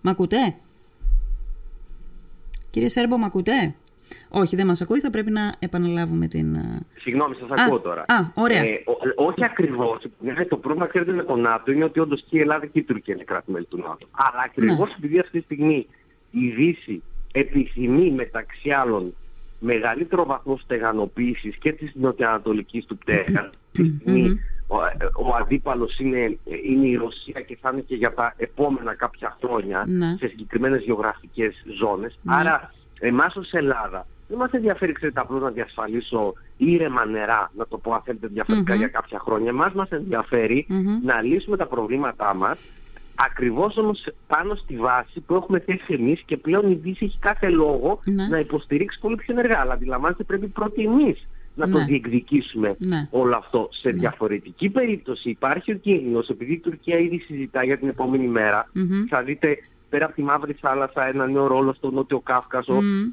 [0.00, 0.54] Μ' ακούτε;
[2.70, 3.74] Κύριε Σέρμπο, μ' ακούτε;
[4.28, 6.58] Όχι, δεν μας ακούει, θα πρέπει να επαναλάβουμε την...
[7.00, 8.00] Συγγνώμη, σας ακούω τώρα.
[8.00, 8.62] Α, ωραία.
[8.62, 8.82] Ε,
[9.16, 10.02] όχι ακριβώς.
[10.20, 12.82] Ναι, το πρόβλημα, ξέρετε, με το ΝΑΤΟ είναι ότι όντως και η Ελλάδα και η
[12.82, 14.06] Τουρκία είναι κράτη-μέλη του ΝΑΤΟ.
[14.12, 14.94] Αλλά ακριβώς ναι.
[14.98, 15.86] επειδή αυτή τη στιγμή
[16.30, 19.14] η Δύση επιθυμεί μεταξύ άλλων
[19.58, 23.50] μεγαλύτερο βαθμό στεγανοποίησης και της νοτιοανατολικής του πτέρυγας.
[24.66, 24.76] ο,
[25.28, 29.84] ο αντίπαλος είναι, είναι η Ρωσία και θα είναι και για τα επόμενα κάποια χρόνια
[29.88, 30.16] ναι.
[30.18, 32.18] σε συγκεκριμένες γεωγραφικές ζώνες.
[32.22, 32.34] Ναι.
[32.34, 37.78] Άρα εμάς ως Ελλάδα δεν μας ενδιαφέρει ξέρετε απλώς να διασφαλίσω ήρεμα νερά, να το
[37.78, 38.28] πω αν θέλετε
[38.76, 39.48] για κάποια χρόνια.
[39.48, 40.66] Εμάς μας ενδιαφερει
[41.04, 42.58] να λύσουμε τα προβλήματά μας
[43.24, 47.48] Ακριβώς όμως πάνω στη βάση που έχουμε θέσει εμείς και πλέον η Δύση έχει κάθε
[47.48, 48.26] λόγο ναι.
[48.26, 49.60] να υποστηρίξει πολύ πιο ενεργά.
[49.60, 51.84] Αλλά αντιλαμβάνεστε πρέπει πρώτοι εμείς να το ναι.
[51.84, 53.08] διεκδικήσουμε ναι.
[53.10, 53.68] όλο αυτό.
[53.72, 58.30] Σε διαφορετική περίπτωση υπάρχει ο κίνδυνος, επειδή η Τουρκία ήδη συζητά για την επόμενη
[59.08, 59.58] θα δείτε
[59.90, 62.22] πέρα από τη Μαύρη Θάλασσα ένα νέο ρόλο στο Νότιο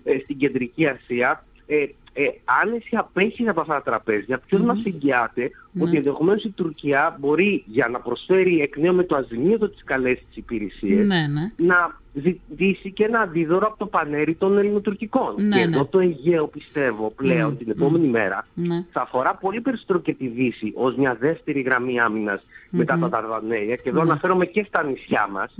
[0.04, 1.44] ε, στην Κεντρική Ασία.
[1.68, 1.86] Ε,
[2.20, 2.26] ε,
[2.62, 4.66] αν εσύ απέχεις από αυτά τα τραπέζια, ποιος mm-hmm.
[4.66, 5.84] μας εγγυάται ναι.
[5.84, 10.18] ότι ενδεχομένως η Τουρκία μπορεί για να προσφέρει εκ νέου με το αζημίωτο της καλές
[10.18, 11.52] της υπηρεσίες ναι, ναι.
[11.58, 15.36] να ζητήσει και ένα αντίδωρο από το πανέρι των ελληνοτουρκικών.
[15.38, 18.48] Ναι, και εδώ το Αιγαίο πιστεύω πλέον την επόμενη μέρα
[18.92, 23.76] θα αφορά πολύ περισσότερο και τη Δύση ως μια δεύτερη γραμμή άμυνας μετά τα Δαρδανέλια
[23.76, 25.56] και εδώ αναφέρομαι και στα νησιά μας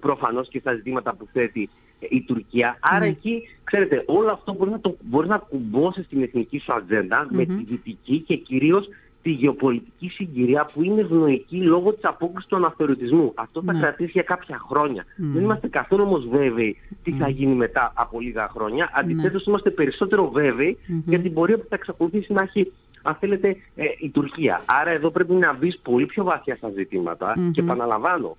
[0.00, 1.68] προφανώς και στα ζητήματα που θέτει
[2.10, 2.78] η Τουρκία.
[2.80, 7.26] Άρα εκεί, ξέρετε, όλο αυτό μπορείς να, το, μπορείς να κουμπώσεις στην εθνική σου ατζέντα
[7.30, 8.88] με τη δυτική και κυρίως
[9.22, 13.32] τη γεωπολιτική συγκυρία που είναι ευνοϊκή λόγω της απόκρισης του αναθεωρητισμού.
[13.34, 13.80] Αυτό θα ναι.
[13.80, 15.04] κρατήσει για κάποια χρόνια.
[15.16, 18.84] Δεν είμαστε καθόλου όμως βέβαιοι τι θα γίνει μετά από λίγα χρόνια.
[18.84, 19.00] Ναι.
[19.00, 23.84] Αντιθέτως είμαστε περισσότερο βέβαιοι για την πορεία που θα εξακολουθήσει να έχει αν θέλετε, ε,
[23.98, 24.60] η Τουρκία.
[24.80, 28.36] Άρα εδώ πρέπει να μπεις πολύ πιο βαθιά στα ζητηματα και επαναλαμβάνω,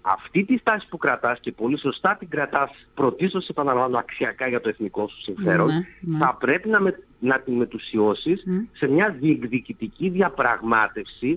[0.00, 4.68] αυτή τη στάση που κρατάς και πολύ σωστά την κρατάς πρωτίστως επαναλαμβάνω αξιακά για το
[4.68, 6.18] εθνικό σου συμφέρον ναι, ναι.
[6.18, 10.12] θα πρέπει να, με, να την μετουσιώσεις σε μια διεκδικητική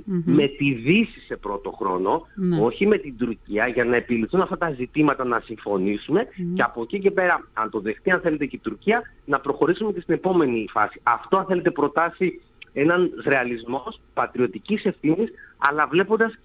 [0.06, 2.62] με τη Δύση σε πρώτο χρόνο ναι.
[2.62, 6.99] όχι με την Τουρκία για να επιληθούν αυτά τα ζητήματα να συμφωνήσουμε και από εκεί
[6.99, 10.67] και πέρα αν το δεχτεί αν θέλετε και η Τουρκία να προχωρήσουμε και στην επόμενη
[10.71, 10.99] φάση.
[11.04, 12.41] Αυτό αν θέλετε προτάσει
[12.73, 16.39] έναν ρεαλισμός πατριωτικής ευθύνης αλλά βλέποντας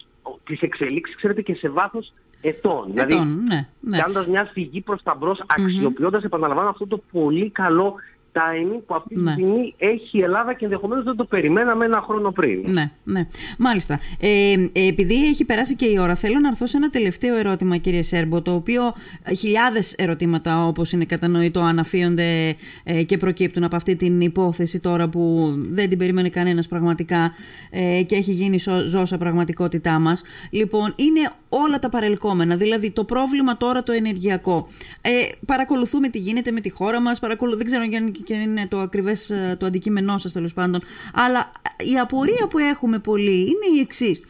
[0.44, 2.84] τις εξελίξεις, ξέρετε, και σε βάθος ετών.
[2.88, 3.98] Δηλαδή, ναι, ναι.
[3.98, 7.94] κάνοντας μια φυγή προς τα μπρος, αξιοποιώντας, επαναλαμβάνω, αυτό το πολύ καλό
[8.32, 9.32] timing που αυτή τη ναι.
[9.32, 12.62] στιγμή έχει η Ελλάδα και ενδεχομένως δεν το περιμέναμε ένα χρόνο πριν.
[12.66, 13.26] Ναι, ναι.
[13.58, 14.00] Μάλιστα.
[14.20, 18.02] Ε, επειδή έχει περάσει και η ώρα, θέλω να έρθω σε ένα τελευταίο ερώτημα, κύριε
[18.02, 23.96] Σέρμπο, το οποίο ε, χιλιάδες ερωτήματα, όπως είναι κατανοητό, αναφύονται ε, και προκύπτουν από αυτή
[23.96, 27.32] την υπόθεση τώρα που δεν την περίμενε κανένας πραγματικά
[27.70, 30.22] ε, και έχει γίνει ζώσα πραγματικότητά μας.
[30.50, 34.68] Λοιπόν, είναι όλα τα παρελκόμενα, δηλαδή το πρόβλημα τώρα το ενεργειακό.
[35.00, 35.10] Ε,
[35.46, 37.56] παρακολουθούμε τι γίνεται με τη χώρα μας, παρακολου...
[37.56, 40.82] δεν ξέρω αν και είναι το ακριβές ε, το αντικείμενό σας τέλος πάντων.
[41.14, 41.52] Αλλά
[41.92, 44.20] η απορία που έχουμε πολύ είναι η εξής.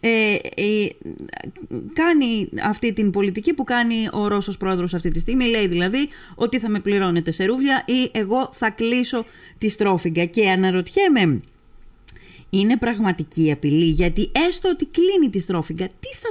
[0.00, 0.88] Ε, ε,
[1.92, 6.58] κάνει αυτή την πολιτική που κάνει ο Ρώσος πρόεδρος αυτή τη στιγμή λέει δηλαδή ότι
[6.58, 9.24] θα με πληρώνετε σε ρούβλια ή εγώ θα κλείσω
[9.58, 11.40] τη στρόφιγγα και αναρωτιέμαι
[12.50, 16.28] είναι πραγματική απειλή γιατί έστω ότι κλείνει τη στρόφιγγα τι θα,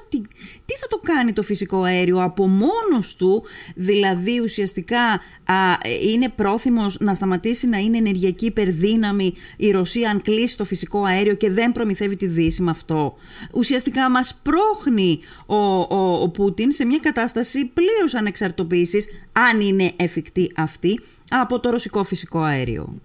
[0.65, 3.43] τι, θα το κάνει το φυσικό αέριο από μόνος του;
[3.75, 5.77] Δηλαδή ουσιαστικά α,
[6.11, 11.33] είναι πρόθυμος να σταματήσει να είναι ενεργειακή υπερδύναμη η Ρωσία αν κλείσει το φυσικό αέριο
[11.33, 13.15] και δεν προμηθεύει τη Δύση με αυτό;
[13.53, 20.51] Ουσιαστικά μας πρόχνει ο, ο, ο Πούτιν σε μια κατάσταση πλήρους ανεξαρτοποίησης αν είναι εφικτή
[20.55, 20.99] αυτή
[21.29, 22.95] από το ρωσικό φυσικό αέριο.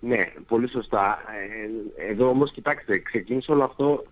[0.00, 1.18] Ναι, πολύ σωστά.
[1.98, 4.04] Ε, εδώ όμως κοιτάξτε, ξεκίνησε όλο αυτό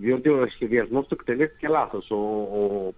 [0.00, 2.10] διότι ο σχεδιασμός του εκτελέστηκε λάθος.
[2.10, 2.92] Ο, ο,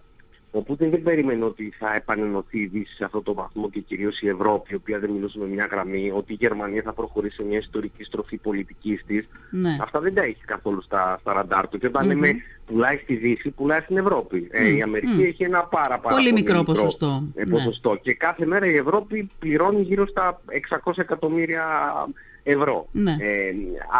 [0.57, 4.21] ο Πούτιν δεν περίμενε ότι θα επανενωθεί η Δύση σε αυτό το βαθμό και κυρίως
[4.21, 7.43] η Ευρώπη, η οποία δεν μιλούσε με μια γραμμή, ότι η Γερμανία θα προχωρήσει σε
[7.43, 9.27] μια ιστορική στροφή πολιτικής της.
[9.49, 9.77] Ναι.
[9.81, 11.77] Αυτά δεν τα έχει καθόλου στα, στα ραντάρ του.
[11.77, 12.07] Και όταν mm-hmm.
[12.07, 14.47] λέμε πουλάει στη Δύση, πουλάει στην Ευρώπη.
[14.51, 17.23] Ε, η Αμερική έχει ένα πάρα, πάρα πολύ, μικρό, ποσοστό.
[17.35, 17.51] Ε, ναι.
[17.51, 17.99] ποσοστό.
[18.01, 20.41] Και κάθε μέρα η Ευρώπη πληρώνει γύρω στα
[20.83, 21.63] 600 εκατομμύρια
[22.45, 22.87] ευρώ.
[22.91, 23.11] Ναι.
[23.19, 23.53] Ε,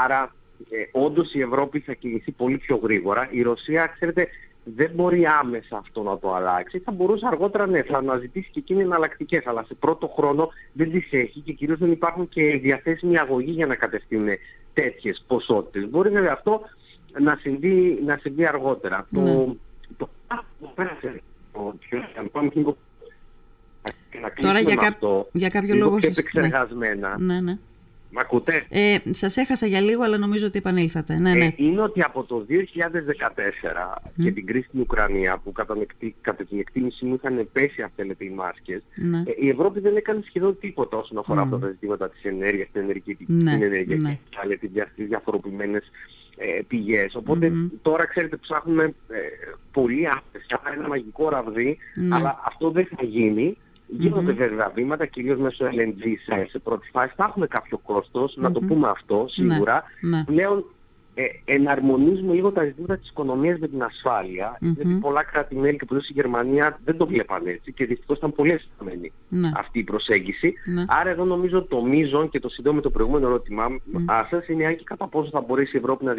[0.03, 0.35] άρα
[0.69, 3.27] ε, όντως η Ευρώπη θα κινηθεί πολύ πιο γρήγορα.
[3.31, 4.27] Η Ρωσία, ξέρετε,
[4.63, 6.79] δεν μπορεί άμεσα αυτό να το αλλάξει.
[6.79, 11.07] Θα μπορούσε αργότερα ναι, θα αναζητήσει και εκείνη εναλλακτικές, αλλά σε πρώτο χρόνο δεν τις
[11.11, 14.29] έχει και κυρίως δεν υπάρχουν και διαθέσιμη αγωγή για να κατευθύνουν
[14.73, 15.89] τέτοιες ποσότητες.
[15.89, 16.61] Μπορεί βέβαια αυτό
[17.21, 19.07] να συμβεί, να συμβεί αργότερα.
[19.09, 19.23] Ναι.
[19.23, 19.55] Το,
[19.97, 20.09] το,
[20.59, 21.21] το πέρασε
[21.53, 21.75] το,
[24.41, 24.87] Τώρα για, κά...
[24.87, 25.95] αυτό, για κάποιο λόγο...
[25.95, 27.19] Πιο επεξεργασμένα.
[27.19, 27.57] Ναι, ναι.
[28.15, 31.19] Μ' ακούτε; Ε, σας έχασα για λίγο, αλλά νομίζω ότι επανήλθατε.
[31.19, 31.45] Ναι, ναι.
[31.45, 35.75] Ε, είναι ότι από το 2014 και την κρίση στην Ουκρανία, που κατά,
[36.21, 39.17] κατά την εκτίμηση μου είχαν πέσει, αν θέλετε, οι μάσκες, ναι.
[39.17, 42.81] ε, η Ευρώπη δεν έκανε σχεδόν τίποτα όσον αφορά αυτά τα ζητήματα της ενέργειας, την
[42.81, 43.37] ενεργειακή, ναι.
[43.37, 44.19] την ενέργεια ναι.
[44.47, 45.91] και τις διαφοροποιημένες
[46.37, 47.17] ε, πηγές.
[47.81, 49.17] τώρα ξέρετε ψάχνουμε ε,
[49.71, 50.45] πολύ άθεση,
[50.77, 52.15] ένα μαγικό ραβδί, ναι.
[52.15, 54.35] αλλά αυτό δεν θα γίνει Γίνονται mm-hmm.
[54.35, 57.13] βέβαια βήματα, κυρίως μέσω LNG σε, σε πρώτη φάση.
[57.15, 57.81] Θα έχουμε κάποιο
[58.35, 59.83] να το πούμε αυτό σίγουρα.
[60.01, 60.23] Ναι, ναι.
[60.23, 60.65] Πλέον
[61.17, 64.73] ε, εναρμονίζουμε λίγο τα ζητήματα της οικονομίας με την ασφάλεια, mm-hmm.
[64.75, 68.51] γιατί πολλά κράτη-μέλη και κυρίως η Γερμανία δεν το βλέπαν έτσι και δυστυχώς ήταν πολύ
[68.51, 69.51] αισθημένη ναι.
[69.55, 70.53] αυτή η προσέγγιση.
[70.65, 70.85] Ναι.
[70.87, 74.25] Άρα εδώ νομίζω το μείζον και το συντό με το προηγούμενο ερώτημά mm.
[74.29, 76.13] σας είναι αν και κατά πόσο θα μπορέσει η Ευρώπη να,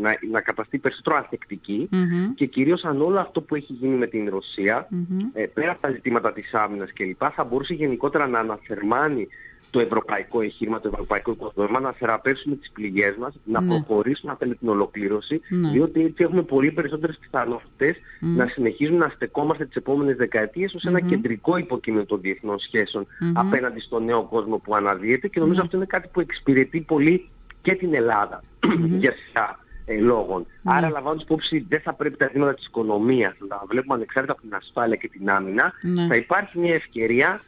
[0.00, 2.32] να, να καταστεί περισσότερο ανθεκτική mm-hmm.
[2.34, 5.24] και κυρίως αν όλο αυτό που έχει γίνει με την Ρωσία, mm-hmm.
[5.32, 9.28] ε, πέρα από τα ζητήματα της άμυνας κλπ, θα μπορούσε γενικότερα να αναθερμάνει
[9.70, 13.68] το ευρωπαϊκό εγχείρημα, το ευρωπαϊκό οικοδόμημα, να θεραπεύσουμε τις πληγές μας, να ναι.
[13.68, 15.68] προχωρήσουμε να την ολοκλήρωση, ναι.
[15.68, 21.00] διότι έτσι έχουμε πολύ περισσότερες πιθανότητες να συνεχίζουμε να στεκόμαστε τις επόμενες δεκαετίες ως ένα
[21.00, 25.64] κεντρικό υποκείμενο των διεθνών σχέσεων απέναντι στον νέο κόσμο που αναδύεται και νομίζω ναι.
[25.64, 27.28] αυτό είναι κάτι που εξυπηρετεί πολύ
[27.62, 28.40] και την Ελλάδα
[28.98, 30.46] για σειρά ε, λόγων.
[30.64, 34.54] Άρα λαμβάνοντας υπόψη δεν θα πρέπει τα ζητήματα της οικονομίας να βλέπουμε ανεξάρτητα από την
[34.54, 35.72] ασφάλεια και την άμυνα,
[36.08, 37.40] θα υπάρχει μια ευκαιρία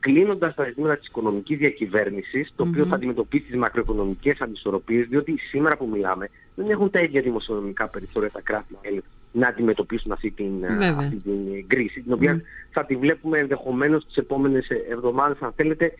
[0.00, 5.76] κλείνοντας τα ζητήματα της οικονομικής διακυβέρνησης, το οποίο θα αντιμετωπίσει τις μακροοικονομικές ανισορροπίες, διότι σήμερα
[5.76, 8.74] που μιλάμε δεν έχουν τα ίδια δημοσιονομικά περιθώρια τα κράτη
[9.32, 10.52] να αντιμετωπίσουν αυτή την,
[10.98, 15.94] αυτή την κρίση, την οποία θα τη βλέπουμε ενδεχομένως τις επόμενες εβδομάδες, αν θέλετε,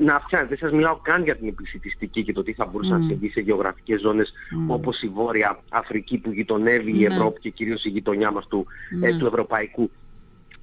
[0.00, 0.48] να αυξάνεται.
[0.48, 2.98] Δεν σας μιλάω καν για την επισητιστική και το τι θα μπορούσε mm.
[2.98, 4.74] να συμβεί σε γεωγραφικές ζώνες mm.
[4.74, 7.14] όπως η Βόρεια Αφρική που γειτονεύει η ναι.
[7.14, 8.66] Ευρώπη και κυρίως η γειτονιά μας του,
[9.02, 9.16] ε, ναι.
[9.16, 9.90] του Ευρωπαϊκού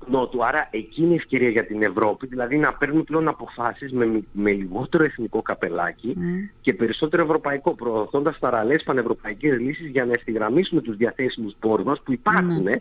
[0.09, 0.45] Νότου.
[0.45, 5.03] Άρα εκείνη η ευκαιρία για την Ευρώπη, δηλαδή να παίρνουμε πλέον αποφάσεις με, με λιγότερο
[5.03, 6.17] εθνικό καπελάκι
[6.61, 12.11] και περισσότερο ευρωπαϊκό, προωθώντας παραλλές πανευρωπαϊκές λύσεις για να ευθυγραμμίσουμε τους διαθέσιμους πόρους μας που
[12.11, 12.73] υπάρχουν ναι,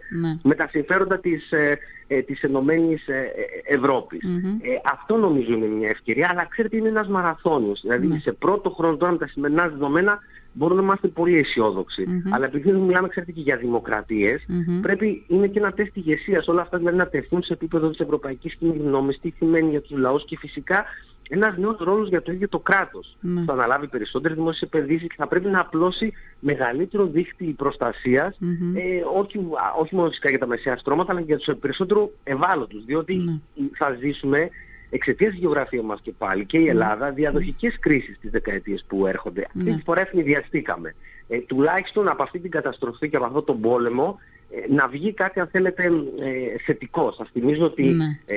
[0.43, 3.33] με τα συμφέροντα της, ε, ε, της Ενωμένης ε,
[3.67, 7.81] ε, ευρωπης Ε, αυτό νομίζω είναι μια ευκαιρία, αλλά ξέρετε είναι ένας μαραθώνιος.
[7.81, 8.19] Δηλαδή ναι.
[8.19, 10.19] σε πρώτο χρόνο τώρα με τα σημερινά δεδομένα
[10.53, 12.05] μπορούμε να είμαστε πολύ αισιόδοξοι.
[12.09, 12.31] Mm-hmm.
[12.31, 14.79] Αλλά επειδή μιλάμε, ξέρετε, και για δημοκρατίες, mm-hmm.
[14.83, 18.55] πρέπει είναι και ένα τεστ ηγεσίας όλα αυτά δηλαδή να τεθούν σε επίπεδο της ευρωπαϊκής
[18.55, 20.85] κοινωνίας, τι σημαίνει για τους λαούς και φυσικά
[21.29, 23.17] ένας νέος ρόλος για το ίδιο το κράτος.
[23.23, 23.43] Mm.
[23.47, 28.77] Θα αναλάβει περισσότερες δημόσιες επενδύσεις και θα πρέπει να απλώσει μεγαλύτερο δίχτυ προστασίας, mm-hmm.
[28.77, 29.41] ε, όχι,
[29.81, 32.85] όχι μόνο φυσικά για τα μεσαία στρώματα, αλλά και για τους περισσότερο ευάλωτους.
[32.85, 33.41] Διότι
[33.73, 34.49] θα ζήσουμε
[34.95, 39.47] εξαιτίας της γεωγραφίας μας και πάλι και η Ελλάδα διαδοχικές κρίσεις τις δεκαετίες που έρχονται.
[39.57, 40.95] Αυτή τη φορά ευνηδιαστήκαμε.
[41.29, 44.19] Ε, τουλάχιστον από αυτή την καταστροφή και από αυτόν τον πόλεμο
[44.51, 47.13] ε, να βγει κάτι αν θέλετε ε, θετικό.
[47.13, 48.19] Σας θυμίζω ότι ναι.
[48.27, 48.37] ε,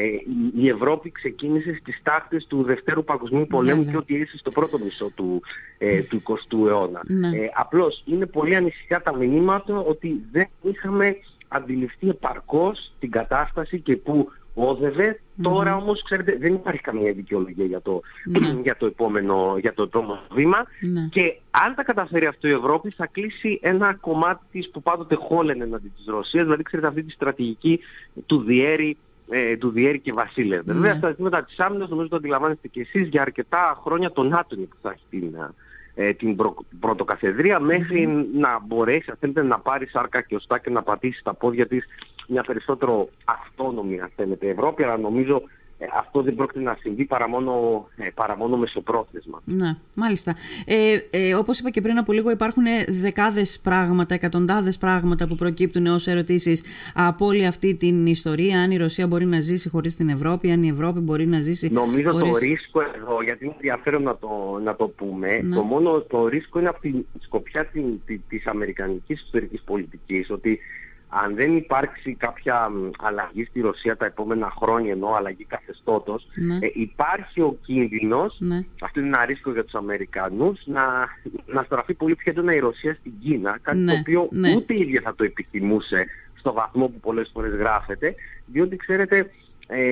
[0.58, 5.12] η Ευρώπη ξεκίνησε στις τάχτες του Δευτέρου Παγκοσμίου Πολέμου και ότι ήρθε στο πρώτο μισό
[5.16, 5.42] του,
[5.78, 7.02] ε, του 20ου αιώνα.
[7.08, 7.28] Ναι.
[7.28, 11.16] Ε, απλώς είναι πολύ ανησυχά τα μηνύματα ότι δεν είχαμε
[11.48, 15.20] αντιληφθεί επαρκώς την κατάσταση και που όδευε.
[15.42, 18.48] Τώρα όμως, ξέρετε, δεν υπάρχει καμία δικαιολογία για το, ναι.
[18.64, 20.66] για το, επόμενο, για το επόμενο βήμα.
[20.80, 21.08] Ναι.
[21.12, 25.64] Και αν τα καταφέρει αυτό η Ευρώπη, θα κλείσει ένα κομμάτι της που πάντοτε χόλαινε
[25.64, 27.80] εναντί της Ρωσίας, δηλαδή ξέρετε αυτή τη στρατηγική
[28.26, 28.98] του διέρη
[29.30, 30.66] ε, του Διέρη και Βασίλευ.
[30.66, 30.74] Ναι.
[30.74, 34.56] Βέβαια στα ζητήματα της άμυνας νομίζω το αντιλαμβάνεστε και εσείς για αρκετά χρόνια τον ΝΑΤΟ
[34.56, 35.36] που θα έχει την,
[35.96, 37.60] ε, την προ, πρωτοκαθεδρία
[38.34, 41.86] να μπορέσει αν θέλετε να πάρει σάρκα και οστά και να πατήσει τα πόδια της
[42.28, 45.42] μια περισσότερο αυτόνομη αν θέλετε Ευρώπη, αλλά νομίζω
[45.78, 49.42] ε, αυτό δεν πρόκειται να συμβεί παρά μόνο, ε, παρά μόνο μεσοπρόθεσμα.
[49.46, 50.36] Ναι, μάλιστα.
[50.66, 55.88] Ε, ε, όπως είπα και πριν από λίγο υπάρχουν δεκάδες πράγματα, εκατοντάδες πράγματα που προκύπτουν
[55.88, 58.62] ως ερωτήσεις από όλη αυτή την ιστορία.
[58.62, 61.70] Αν η Ρωσία μπορεί να ζήσει χωρίς την Ευρώπη, αν η Ευρώπη μπορεί να ζήσει
[61.72, 62.32] Νομίζω χωρίς...
[62.32, 65.56] το ρίσκο εδώ, γιατί είναι ενδιαφέρον να το, να το πούμε, ναι.
[65.56, 67.84] το μόνο το ρίσκο είναι από τη σκοπιά της,
[68.30, 70.60] της αμερικανικής ιστορικής πολιτικής, ότι
[71.24, 76.56] αν δεν υπάρξει κάποια αλλαγή στη Ρωσία τα επόμενα χρόνια, ενώ αλλαγή καθεστώτος, ναι.
[76.56, 78.66] ε, υπάρχει ο κίνδυνος, ναι.
[78.82, 80.84] αυτό είναι ένα ρίσκο για τους Αμερικανούς, να,
[81.46, 85.02] να στραφεί πολύ πιο έντονα η Ρωσία στην Κίνα, κάτι το οποίο ούτε η ίδια
[85.02, 86.06] θα το επιθυμούσε
[86.40, 89.26] στο βαθμό που πολλές φορές γράφεται, διότι ξέρετε ε,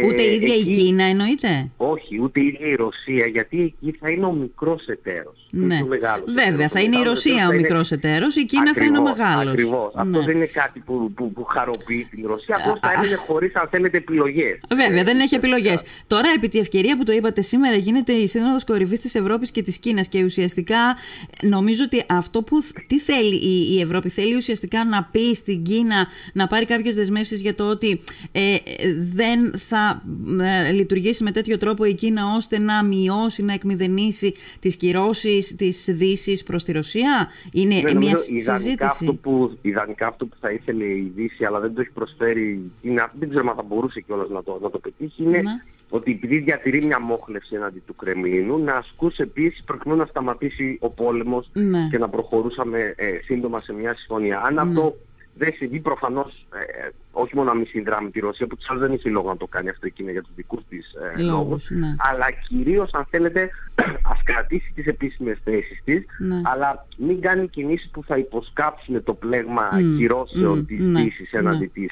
[0.07, 4.09] ούτε η ίδια η Κίνα εννοείται; Όχι, ούτε η ίδια η Ρωσία, γιατί εκεί θα
[4.09, 5.47] είναι ο μικρός εταίρος.
[5.49, 5.79] Ναι.
[5.83, 9.01] Ο μεγάλος Βέβαια, θα είναι η Ρωσία ο μικρός εταίρος, η Κίνα θα είναι ο
[9.01, 9.51] μεγάλος.
[9.51, 9.91] Ακριβώς.
[9.95, 10.25] Αυτό ναι.
[10.25, 13.97] δεν είναι κάτι που, που, που χαροποιεί την Ρωσία, απλώς θα έμεινε χωρίς αν θέλετε
[13.97, 14.59] επιλογές.
[14.75, 15.83] Βέβαια, δεν έχει επιλογές.
[16.07, 19.63] Τώρα, επί τη ευκαιρία που το είπατε σήμερα, γίνεται η Σύνοδος Κορυφής της Ευρώπης και
[19.63, 20.95] της Κίνας και ουσιαστικά
[21.41, 22.57] νομίζω ότι αυτό που
[22.87, 27.41] τι θέλει η, η Ευρώπη, θέλει ουσιαστικά να πει στην Κίνα να πάρει κάποιες δεσμεύσεις
[27.41, 27.99] για το ότι
[28.31, 28.55] ε,
[28.99, 30.03] δεν θα
[30.41, 35.89] ε, λειτουργήσει με τέτοιο τρόπο η Κίνα ώστε να μειώσει, να εκμηδενήσει τις κυρώσεις της
[35.89, 38.77] Δύσης προς τη Ρωσία; Είναι ναι, μια συζήτηση.
[38.79, 42.71] Αυτό που, ιδανικά αυτό που θα ήθελε η Δύση αλλά δεν το έχει προσφέρει η
[42.81, 45.51] Κίνα, δεν ξέρω αν θα μπορούσε κιόλας να το, να το πετύχει, είναι ναι.
[45.89, 50.89] ότι επειδή διατηρεί μια μόχλευση εναντί του Κρεμλίνου, να ασκούσε επίσης προκειμένου να σταματήσει ο
[50.89, 51.87] πόλεμος ναι.
[51.91, 54.41] και να προχωρούσαμε ε, σύντομα σε μια συμφωνία.
[54.45, 54.95] Αν αυτό
[55.35, 59.09] δεν συμβεί προφανώς, ε, όχι μόνο να μην συνδράμει τη Ρωσία, που της δεν έχει
[59.09, 61.95] λόγο να το κάνει αυτό εκείνη για τους δικούς της ε, λόγους, ναι.
[61.97, 63.49] αλλά κυρίως αν θέλετε
[64.11, 66.41] ας κρατήσει τις επίσημες θέσεις της, ναι.
[66.43, 69.95] αλλά μην κάνει κινήσεις που θα υποσκάψουν το πλέγμα mm.
[69.97, 70.67] κυρώσεων mm.
[70.67, 71.01] της ναι.
[71.01, 71.89] Δύσης έναντι της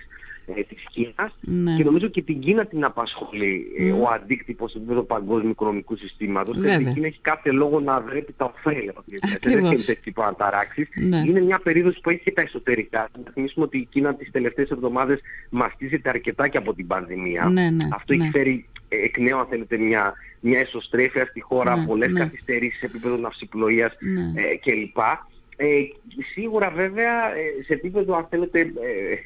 [0.55, 1.75] ε, της Κίνας ναι.
[1.75, 6.83] και νομίζω και την Κίνα την απασχολεί ε, ο αντίκτυπος του παγκόσμιου οικονομικού συστήματος γιατί
[6.83, 10.89] η Κίνα έχει κάθε λόγο να βρέπει τα ωφέλη από την Δεν έχει τέτοιο παραταράξεις.
[10.95, 11.17] Ναι.
[11.17, 13.09] Είναι μια περίοδος που έχει και τα εσωτερικά.
[13.25, 17.45] Να θυμίσουμε ότι η Κίνα τις τελευταίες εβδομάδες μαστίζεται αρκετά και από την πανδημία.
[17.45, 21.75] Ναι, ναι, Αυτό έχει φέρει ε, εκ νέου αν θέλετε μια, μια εσωστρέφεια στη χώρα,
[21.75, 22.19] ναι, πολλές ναι.
[22.19, 24.41] καθυστερήσεις σε επίπεδο ναυσιπλοείας ναι.
[24.41, 24.97] ε, κλπ.
[25.57, 25.81] Ε,
[26.33, 28.59] σίγουρα βέβαια ε, σε επίπεδο αν θέλετε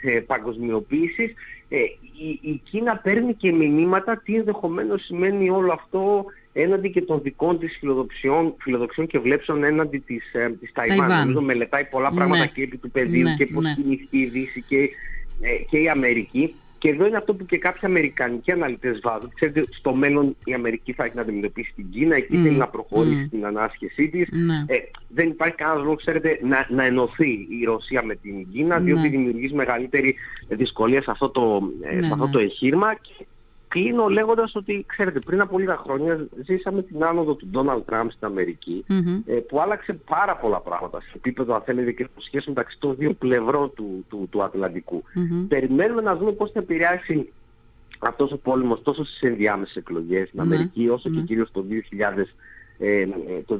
[0.03, 1.33] ε, ε, παγκοσμιοποίησης
[1.69, 1.77] ε,
[2.19, 7.59] η, η Κίνα παίρνει και μηνύματα τι ενδεχομένως σημαίνει όλο αυτό έναντι και των δικών
[7.59, 11.19] της φιλοδοξιών, φιλοδοξιών και βλέψεων έναντι της, ε, της Ταϊβάν.
[11.19, 12.47] Νομίζω μελετάει πολλά πράγματα ναι.
[12.47, 13.73] και επί του πεδίου ναι, και πώς ναι.
[13.73, 14.89] κινηθεί η Δύση και,
[15.69, 16.55] και η Αμερική.
[16.85, 19.31] Και εδώ είναι αυτό που και κάποιοι αμερικανικοί αναλυτές βάζουν.
[19.35, 22.43] Ξέρετε, στο μέλλον η Αμερική θα έχει να αντιμετωπίσει την Κίνα, εκεί mm.
[22.43, 23.27] θέλει να προχωρήσει mm.
[23.27, 24.27] στην ανάσχεσή της.
[24.31, 24.63] Ναι.
[24.67, 29.01] Ε, δεν υπάρχει κανένας λόγος, ξέρετε, να, να ενωθεί η Ρωσία με την Κίνα, διότι
[29.01, 29.09] ναι.
[29.09, 30.15] δημιουργεί μεγαλύτερη
[30.47, 32.93] δυσκολία σε αυτό το, ε, ναι, αυτό το εγχείρημα.
[32.93, 33.25] Και
[33.75, 38.27] κλείνω λέγοντας ότι, ξέρετε, πριν από λίγα χρόνια ζήσαμε την άνοδο του Ντόναλτ Τραμπ στην
[38.27, 38.85] αμερικη
[39.25, 43.13] ε, που άλλαξε πάρα πολλά πράγματα σε επίπεδο, αν θέλετε, και σχέση μεταξύ των δύο
[43.13, 45.03] πλευρών του, του, του Ατλαντικού.
[45.47, 47.31] Περιμένουμε να δούμε πώς θα επηρεάσει
[47.99, 52.23] αυτός ο πόλεμος τόσο στις ενδιάμεσες εκλογές στην Αμερική, όσο και κυρίως το 2000
[52.79, 53.07] ε,
[53.45, 53.59] το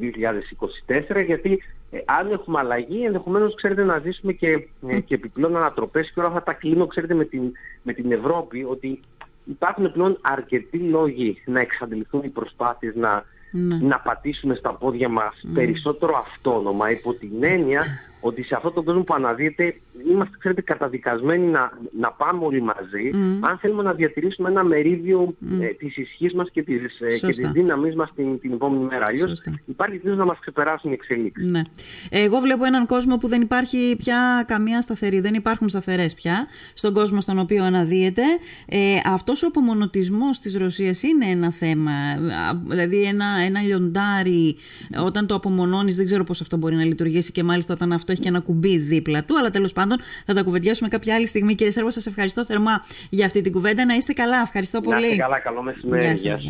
[1.18, 6.12] 2024 γιατί ε, αν έχουμε αλλαγή ενδεχομένως ξέρετε να ζήσουμε και, ε, και επιπλέον ανατροπές
[6.12, 7.52] και όλα αυτά τα κλείνω ξέρετε με την,
[7.84, 9.00] με την Ευρώπη ότι
[9.46, 13.76] υπάρχουν πλέον αρκετοί λόγοι να εξαντληθούν οι προσπάθειες να, ναι.
[13.76, 15.54] να πατήσουμε στα πόδια μας ναι.
[15.54, 17.86] περισσότερο αυτόνομα υπό την έννοια
[18.28, 19.76] ότι σε αυτόν τον κόσμο που αναδύεται
[20.10, 25.62] είμαστε ξέρετε καταδικασμένοι να, να πάμε όλοι μαζί αν θέλουμε να διατηρήσουμε ένα μερίδιο mm.
[25.62, 29.06] ε, της ισχύς μας και της, ε, και της δύναμής μας την, την επόμενη μέρα.
[29.06, 31.52] Αλλιώς υπάρχει κίνδυνος να μας ξεπεράσουν οι εξελίξεις.
[31.52, 31.62] Ναι.
[32.10, 36.94] Εγώ βλέπω έναν κόσμο που δεν υπάρχει πια καμία σταθερή, δεν υπάρχουν σταθερές πια στον
[36.94, 38.24] κόσμο στον οποίο αναδύεται.
[38.70, 41.92] Ε, αυτός ο απομονωτισμός της Ρωσίας είναι ένα θέμα,
[42.68, 44.56] δηλαδή ένα, ένα λιοντάρι
[45.06, 48.24] όταν το απομονώνεις δεν ξέρω πώς αυτό μπορεί να λειτουργήσει και μάλιστα όταν αυτό έχει
[48.24, 49.38] και ένα κουμπί δίπλα του.
[49.38, 51.56] Αλλά τέλος πάντων θα τα κουβεντιάσουμε κάποια άλλη στιγμή.
[51.56, 53.86] Κύριε Σέρβο, σας ευχαριστώ θερμά για αυτή την κουβέντα.
[53.86, 54.42] Να είστε καλά.
[54.42, 55.00] Ευχαριστώ πολύ.
[55.00, 55.40] Να είστε καλά.
[55.40, 56.14] Καλό μεσημέρι.
[56.14, 56.48] Γεια σας.